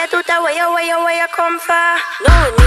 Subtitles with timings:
[0.00, 0.12] Ass.
[0.12, 0.42] Where you do that?
[0.42, 1.04] Where you,
[2.54, 2.57] where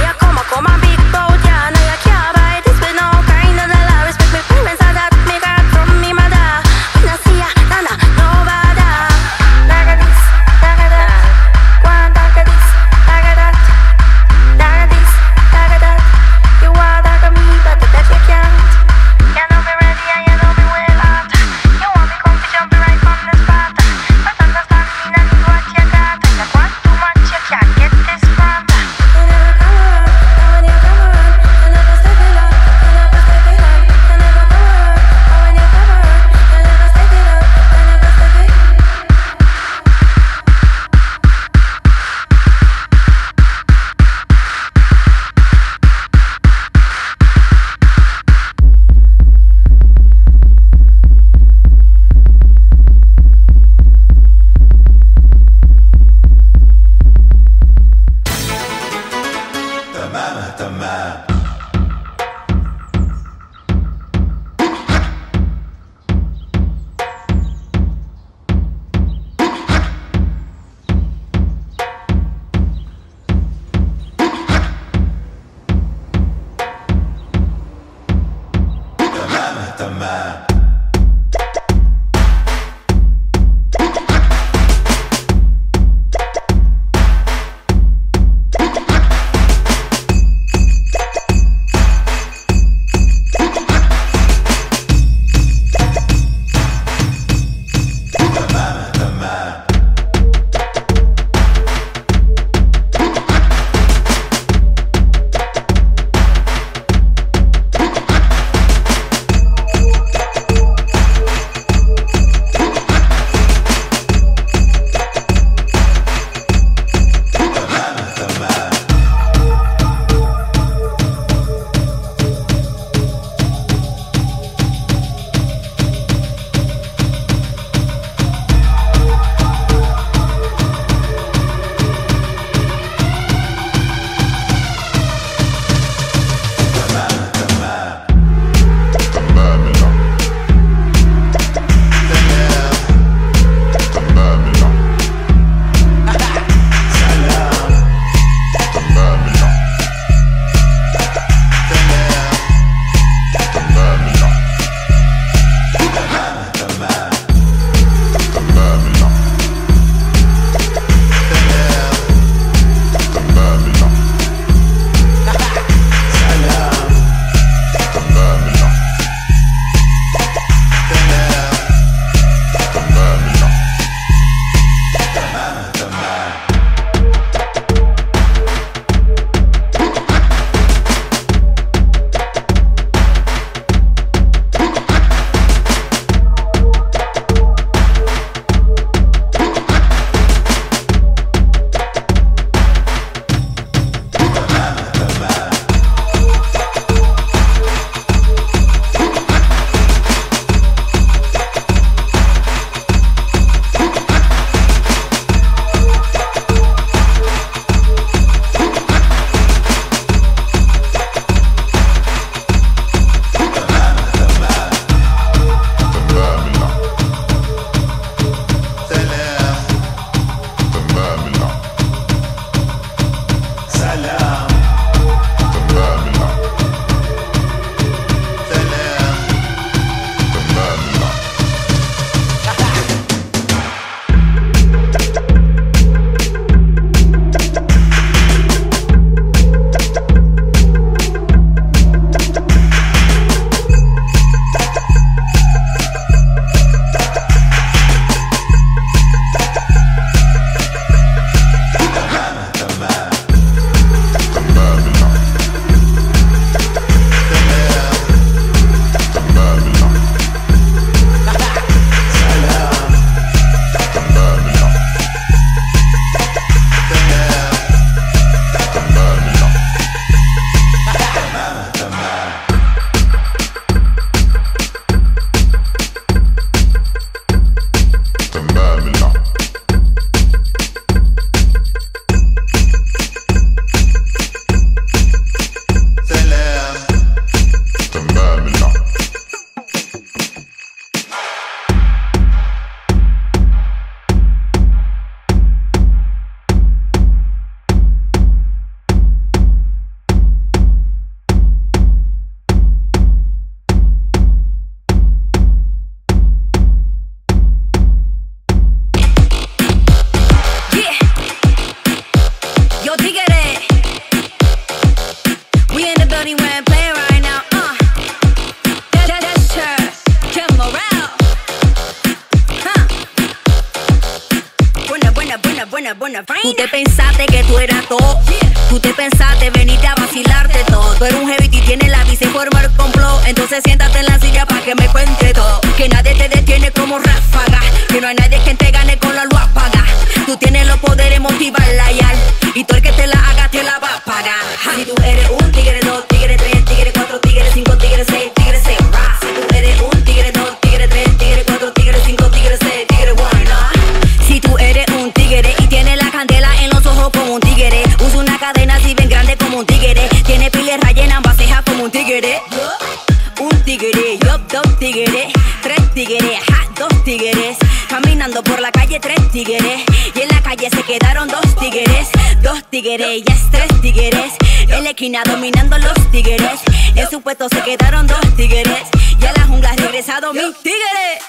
[363.78, 366.40] tigres, yo dos tigres, tres tigres,
[366.78, 367.58] dos tigres.
[367.88, 369.84] Caminando por la calle, tres tigres.
[370.14, 372.10] Y en la calle se quedaron dos tigres,
[372.42, 374.34] dos tigres, ya tres tigres.
[374.68, 376.60] En la esquina dominando los tigres.
[376.96, 378.84] En su puesto se quedaron dos tigres.
[379.22, 381.22] Y a la jungla regresado mis tigres.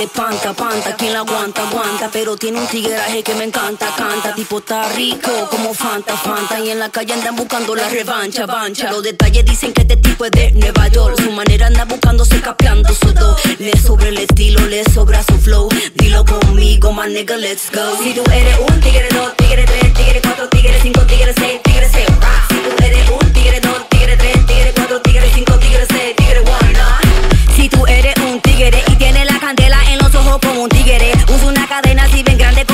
[0.00, 4.34] le espanta, panta, quien la aguanta, aguanta, pero tiene un tigueraje que me encanta, canta,
[4.34, 8.90] tipo está rico como Fanta, Fanta, y en la calle andan buscando la revancha, bancha,
[8.90, 12.88] los detalles dicen que este tipo es de Nueva York, su manera anda buscándose, capeando
[12.94, 17.70] su do, le sobra el estilo, le sobra su flow, dilo conmigo, my nigga, let's
[17.70, 17.82] go.
[18.02, 21.90] Si tú eres un tigre, dos tigre, tres tigre, cuatro tigre, cinco tigre, seis tigre,
[21.92, 22.06] seis,
[22.48, 24.99] si tú eres un tigre, dos tigre, tres tigre, cuatro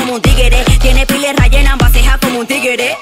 [0.07, 0.63] como un tigre.
[0.81, 2.97] Tiene piles rellenas, baseja como un tigre.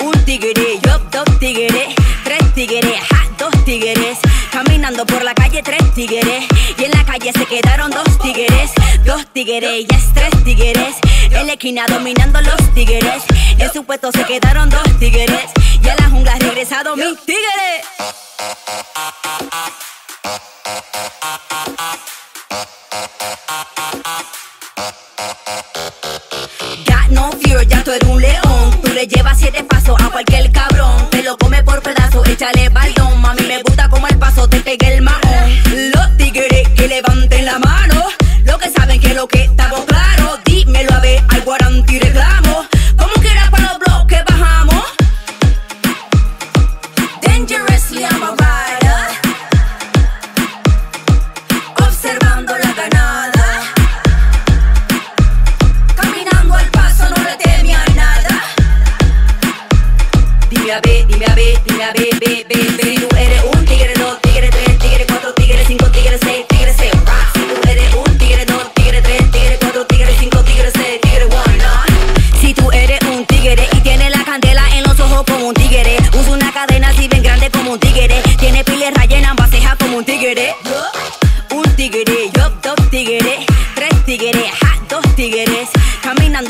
[0.00, 1.88] Un tigre, yo dos tigres.
[2.22, 3.00] Tres tigres,
[3.36, 4.18] dos tigres.
[4.52, 6.44] Caminando por la calle, tres tigres.
[6.78, 8.70] Y en la calle se quedaron dos tigres.
[9.04, 10.94] Dos tigres, ya es tres tigres.
[11.32, 13.24] En la esquina dominando los tigres.
[13.58, 15.50] En su puesto se quedaron dos tigres.
[15.82, 17.84] Y a la jungla ha regresado mis tigres.
[32.34, 33.20] échale baldón.
[33.20, 35.20] Mami, me gusta como el paso te pegué el maón.
[35.94, 38.08] Los tigres que levanten la mano,
[38.44, 42.33] lo que saben que lo que estamos claro, dímelo a ver, al guarantí claro.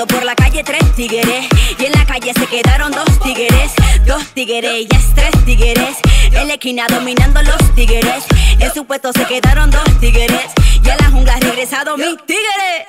[0.07, 1.47] Por la calle tres tigres.
[1.79, 3.73] Y en la calle se quedaron dos tigres.
[4.07, 5.99] Dos tigres, ya es tres tigueres.
[6.33, 8.25] En la esquina dominando los tigres.
[8.59, 10.47] En su puesto se quedaron dos tigueres
[10.85, 12.87] Y a la jungla regresado mis tigres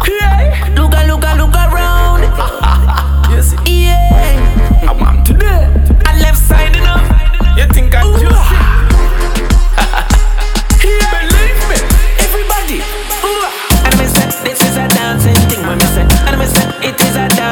[0.00, 0.74] Okay.
[0.74, 1.68] Luca, Luca, Luca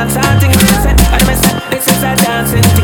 [0.06, 0.54] dance, I think
[1.70, 2.79] this is a dancing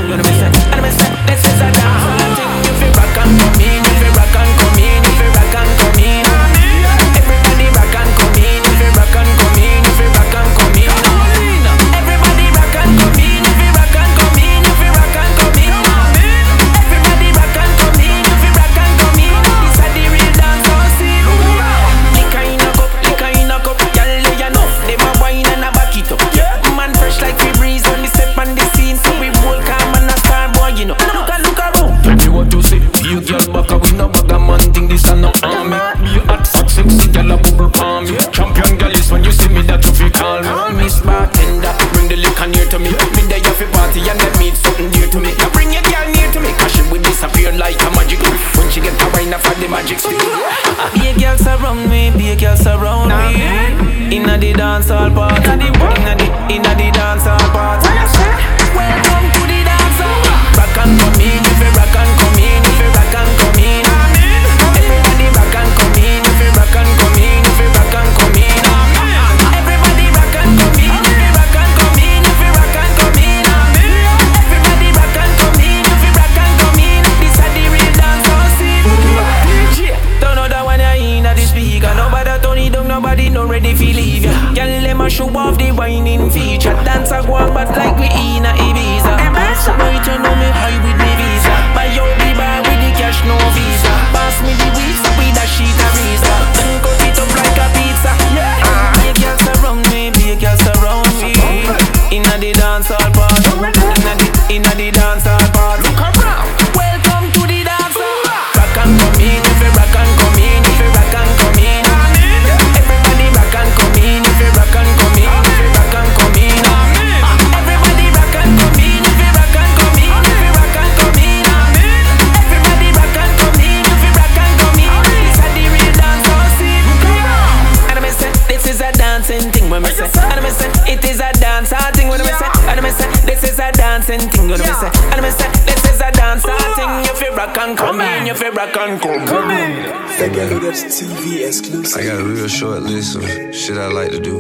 [142.57, 143.23] short list of
[143.55, 144.37] shit I like to do.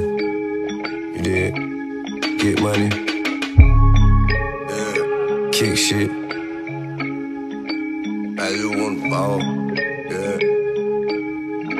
[1.14, 1.54] You did?
[2.38, 2.88] Get money.
[4.72, 5.50] Yeah.
[5.52, 6.08] Kick shit.
[8.40, 9.38] I just wanna ball.
[10.08, 10.38] Yeah.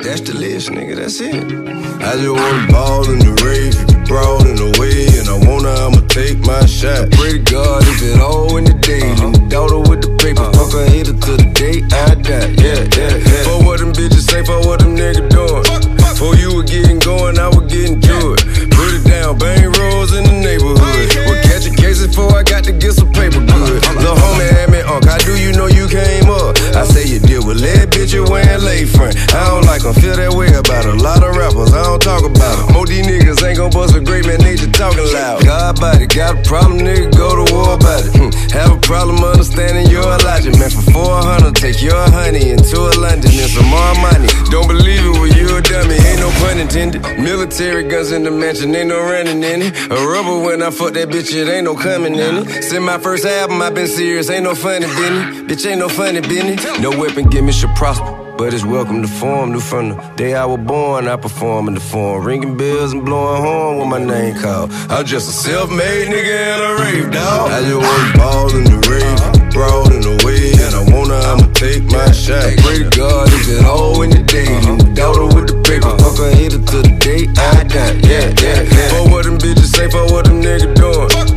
[0.03, 0.95] That's the list, nigga.
[0.97, 1.33] That's it.
[1.33, 6.05] I just wanna ball in the rave, brawl in the way, and I wanna, I'ma
[6.07, 7.09] take my shot.
[7.13, 9.09] Pray to God if it all in the day.
[9.09, 9.31] Uh-huh.
[9.31, 10.53] The daughter with the paper, uh-huh.
[10.53, 12.53] fuck her hater to the day I die.
[12.61, 13.43] Yeah, yeah, yeah.
[13.43, 15.96] For what them bitches say, for what them niggas doing.
[16.15, 18.41] For you were getting going, I was getting to it.
[18.71, 20.79] Put it down, bang rolls in the neighborhood.
[21.27, 23.83] We're catching cases before I got to get some paper good.
[23.83, 26.57] The homie had me, Unc, how do you know you came up?
[26.73, 29.15] I say you deal with lead, bitch, you wearing lay front.
[29.33, 31.73] I don't like them, feel that way about a lot of rappers.
[31.73, 32.73] I don't talk about them.
[32.73, 35.43] Most these niggas ain't gon' bust a great man, nature talking loud.
[35.43, 38.11] God body, got a problem, nigga, go to war about it.
[38.15, 38.31] Hmm.
[38.55, 40.69] Have a problem understanding your logic, man.
[40.69, 44.27] For 400, take your honey into a London and some more money.
[44.49, 47.01] Don't believe it, well, you a dummy, ain't no pun intended.
[47.19, 49.75] Military guns in the mansion, ain't no running in it.
[49.91, 52.63] A rubber when I fuck that bitch, it ain't no coming in it.
[52.63, 55.47] Since my first album, i been serious, ain't no funny Benny.
[55.47, 56.55] Bitch, ain't no funny Benny.
[56.79, 58.35] No weapon, give me should prosper.
[58.37, 61.07] But it's welcome to form, new from the day I was born.
[61.07, 64.71] I perform in the form, ringing bells and blowing horn with my name called.
[64.89, 67.51] I'm just a self-made nigga and a rave dog.
[67.51, 71.51] I just want ball in the rave, brawl in the way, and I wanna, I'ma
[71.53, 72.45] take my shot.
[72.61, 74.45] Pray to God, if it all in the day.
[74.45, 77.97] The daughter with the paper, fuck her hit to the day I die.
[78.05, 78.89] Yeah, yeah, yeah.
[78.93, 81.36] For what them bitches say, for what them niggas doing.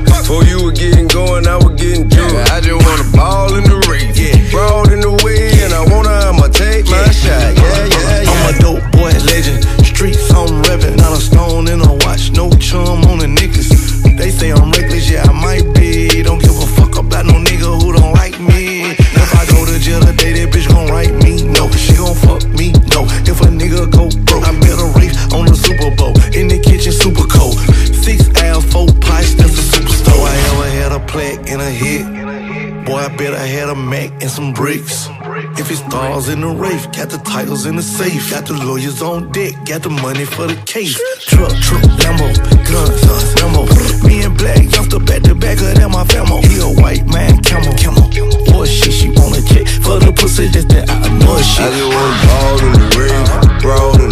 [34.61, 35.09] Bricks.
[35.57, 38.31] If it's stars in the race, got the titles in the safe.
[38.31, 41.01] Got the lawyers on deck, got the money for the case.
[41.33, 42.29] Truck, truck, Lambo,
[42.68, 43.01] guns,
[43.40, 43.62] Lambo.
[44.07, 46.44] Me and Black jumped up back to back of them, my famo.
[46.44, 48.05] He a white man, camel, camel.
[48.53, 51.64] What shit she wanna check for the pussy, that's that I know shit.
[51.64, 54.10] I just wanna ball in the rave, brawl in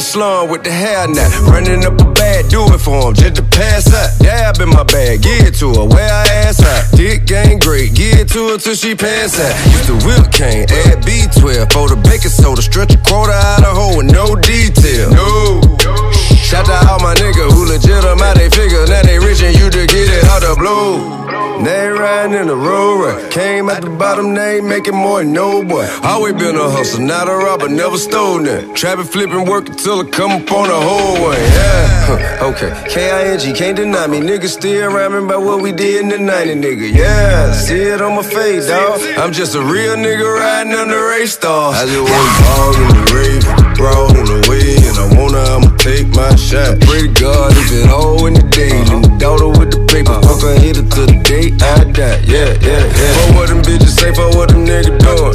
[0.00, 1.30] the slum with the hair knot.
[1.52, 4.08] Running up a bag, do it for him, just to pass out.
[4.18, 6.96] Dab in my bag, give it to her, where I ass out.
[6.96, 9.54] Dick gang great, give it to her till she pass out.
[9.72, 13.76] Used to whip cane, add B12 for the baking soda, stretch a quarter out of
[13.76, 15.10] hole with no detail.
[15.10, 16.19] No.
[16.50, 19.86] Shout out all my niggas who legitimate they figure, now they rich and you to
[19.86, 21.30] get it out the blue.
[21.64, 23.30] They riding in the road.
[23.30, 25.86] Came at the bottom, they making more than no boy.
[26.02, 28.74] Always been a hustler, not a robber, never stole that.
[28.74, 31.38] Trapping, flipping, working till I come up on the whole way.
[31.38, 32.72] Yeah, okay.
[32.88, 34.18] K-I-N-G, can't deny me.
[34.18, 36.92] Niggas still rhyming about what we did in the 90, nigga.
[36.92, 39.00] Yeah, see it on my face, dawg.
[39.18, 41.76] I'm just a real nigga riding under race stars.
[41.76, 45.76] I just want ball in the rave, brawl in the way, and I wanna, I'ma
[45.80, 46.78] take my shot.
[46.84, 48.76] Pray to God if it all in the day.
[48.92, 52.20] And the daughter with the paper, fuck her hit it to the day I die.
[52.28, 53.12] Yeah, yeah, yeah.
[53.16, 55.32] For what them bitches say, for what them niggas doing.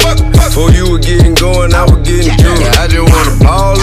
[0.54, 2.78] For you were getting going, I was getting it.
[2.78, 3.75] I just wanna ball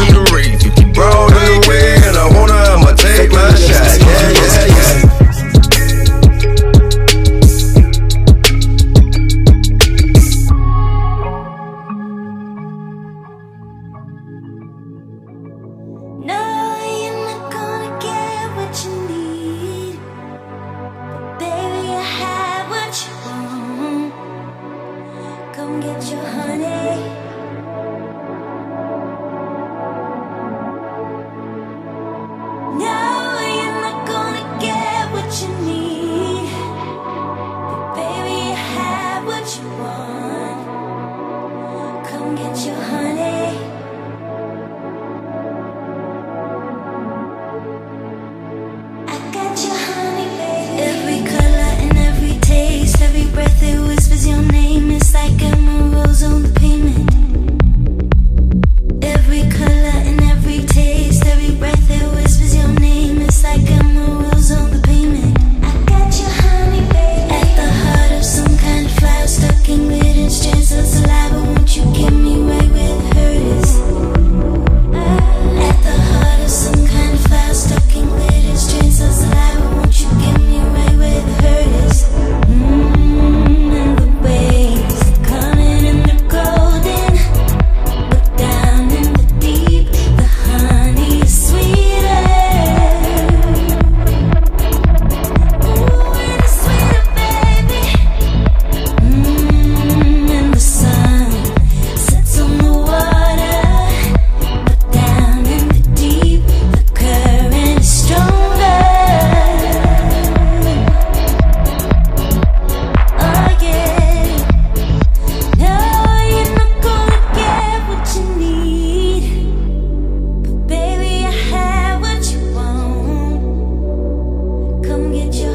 [125.14, 125.53] get your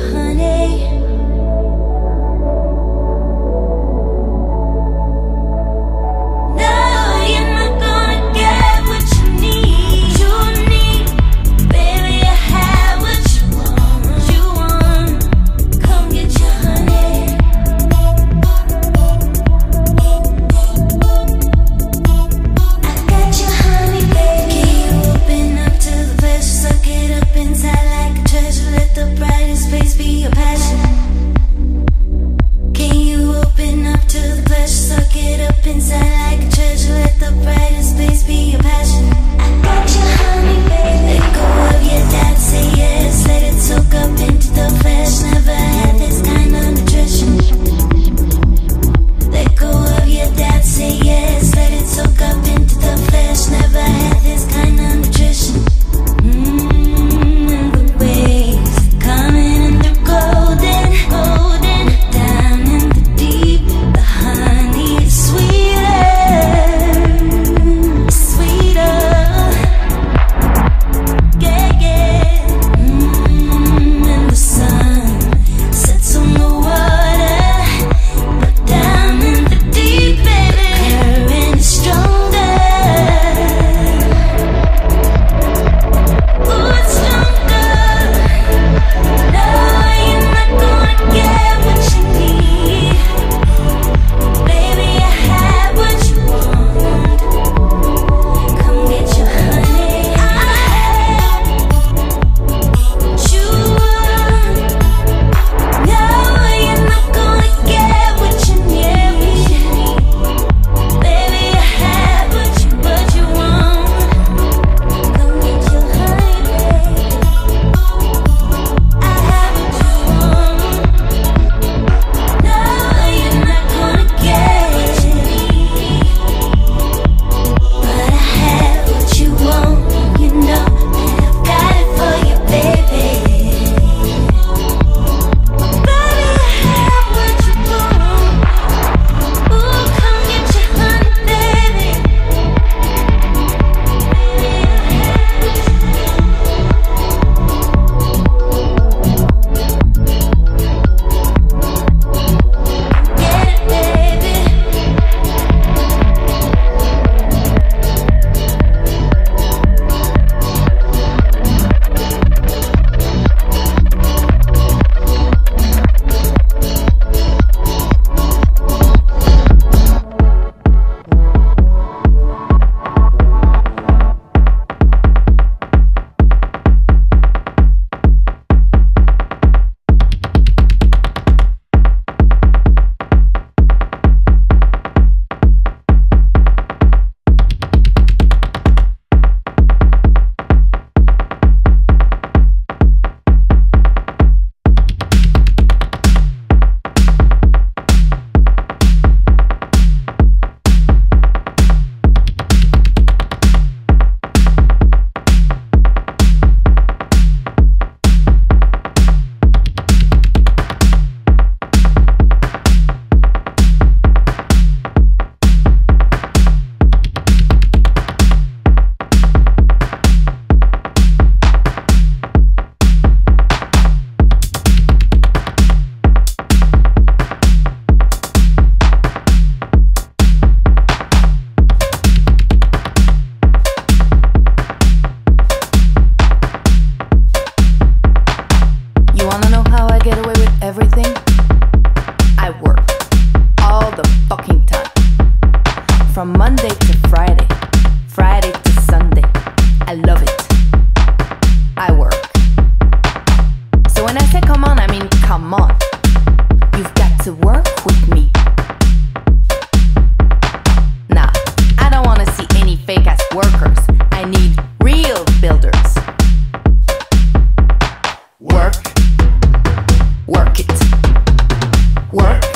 [272.19, 272.48] work.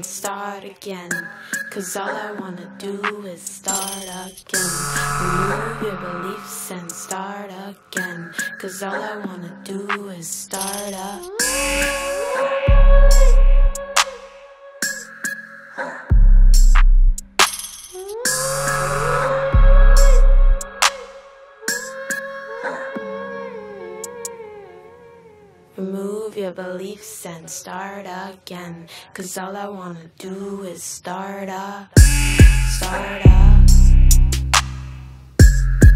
[0.00, 1.10] and start again.
[1.70, 4.70] Cause all I wanna do is start again.
[5.20, 8.32] Remove your beliefs and start again.
[8.58, 11.20] Cause all I wanna do is start again.
[25.80, 28.86] Remove your beliefs and start again.
[29.14, 31.98] Cause all I wanna do is start up.
[32.76, 33.70] Start up.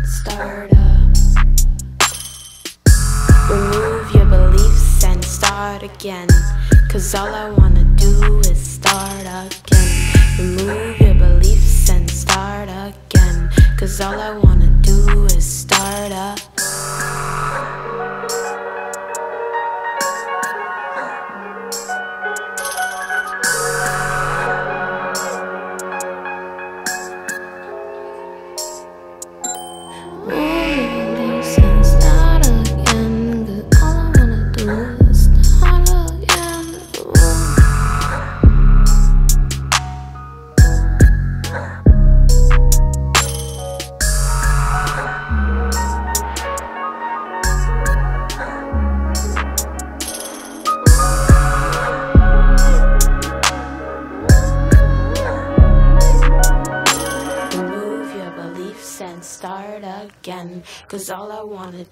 [0.07, 1.13] Start up.
[3.51, 6.29] Remove your beliefs and start again.
[6.89, 9.91] Cause all I wanna do is start again.
[10.39, 13.51] Remove your beliefs and start again.
[13.77, 14.74] Cause all I wanna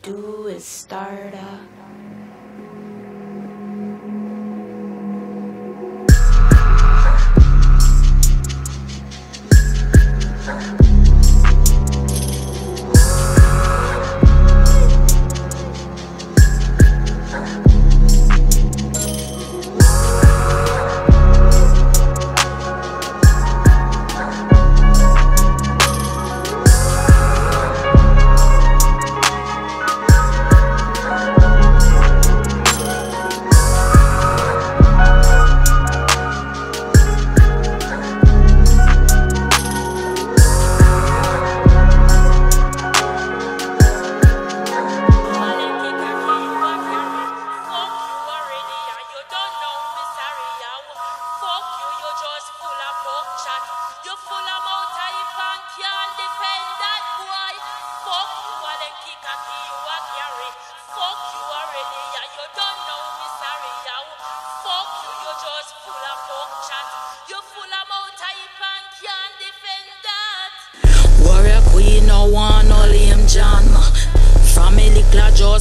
[0.02, 2.01] do is start up.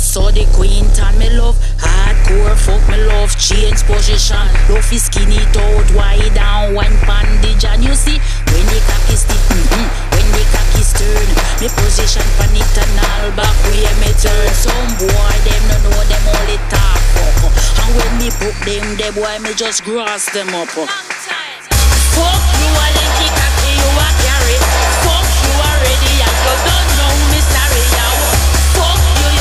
[0.02, 1.56] Saw the queen tan me love.
[1.78, 4.42] Hardcore fuck me love change position.
[4.66, 8.18] Love is skinny out wide and one bandage and you see
[8.50, 9.88] when the cock is stiff mm-hmm,
[10.18, 11.30] when the cock is turn
[11.62, 14.50] me position pan it and all back where me turn.
[14.58, 17.02] Some boy them no know them only talk.
[17.38, 17.54] Fuck
[17.86, 20.74] and when me put them the boy me just grass them up.
[20.74, 24.58] Fuck you a linky cocky you a carry.
[25.06, 27.91] Fuck you already and you don't know me sorry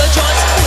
[0.00, 0.59] yow Fuck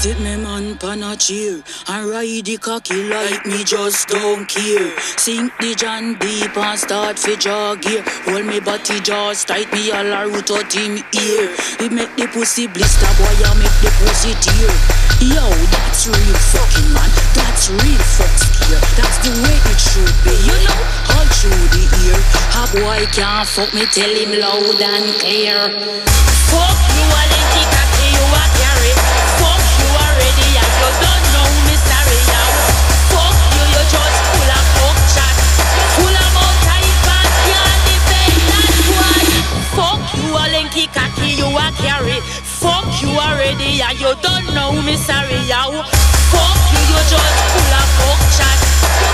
[0.00, 4.96] Visit me man pan a And ride the cocky like me just don't care.
[5.20, 9.92] Sink the John deep and start fi jaw gear Hold me body just tight me
[9.92, 11.52] all a root out him ear
[11.84, 14.72] It make the pussy blister boy I make the pussy tear.
[15.20, 20.32] Yo that's real fucking man That's real fuck scare That's the way it should be
[20.48, 20.80] You know
[21.12, 22.16] all through the ear
[22.56, 25.60] A boy can't fuck me tell him loud and clear.
[26.48, 28.99] Fuck you a linky cocky you a carry
[41.78, 42.20] carry.
[42.60, 45.82] Fuck you already and you don't know me sorry yow
[46.32, 48.58] Fuck you you just full of fuck chat.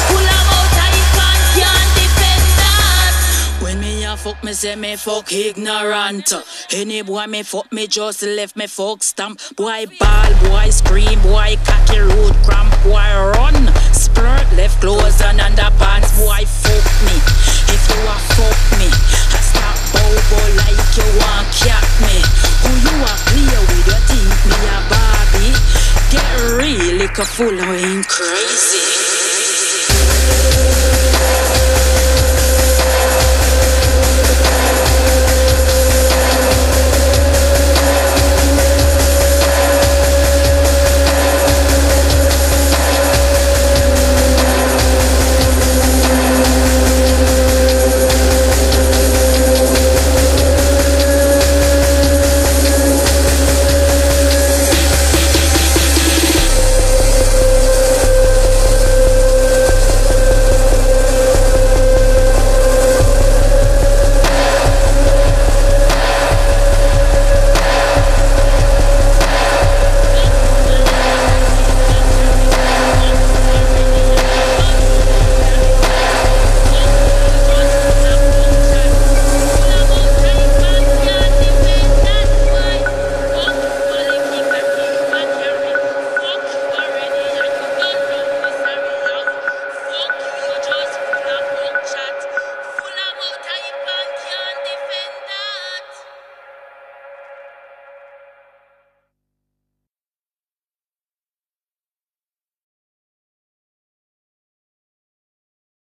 [0.08, 3.14] Full of mouth hype and can't defend that
[3.62, 6.32] when me a fuck me say me fuck ignorant.
[6.72, 9.40] Any boy me fuck me just left me fuck stamp.
[9.56, 13.54] Boy ball, boy scream, boy cocky road cramp Boy run,
[13.94, 17.16] splurt left clothes and underpants Boy fuck me,
[17.74, 19.15] if you a fuck me
[20.16, 22.16] I stop like you want cat me
[22.64, 25.54] Who you a play with, you think me a Barbie
[26.10, 28.86] Get real, like a full of ain't crazy